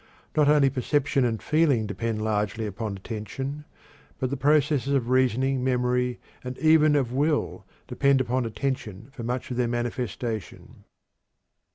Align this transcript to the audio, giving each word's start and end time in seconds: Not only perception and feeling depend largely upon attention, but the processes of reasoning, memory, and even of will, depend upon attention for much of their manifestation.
Not 0.35 0.47
only 0.49 0.71
perception 0.71 1.23
and 1.25 1.43
feeling 1.43 1.85
depend 1.85 2.23
largely 2.23 2.65
upon 2.65 2.97
attention, 2.97 3.65
but 4.17 4.31
the 4.31 4.35
processes 4.35 4.93
of 4.93 5.09
reasoning, 5.09 5.63
memory, 5.63 6.19
and 6.43 6.57
even 6.57 6.95
of 6.95 7.13
will, 7.13 7.65
depend 7.87 8.19
upon 8.19 8.43
attention 8.43 9.11
for 9.13 9.21
much 9.21 9.51
of 9.51 9.57
their 9.57 9.67
manifestation. 9.67 10.85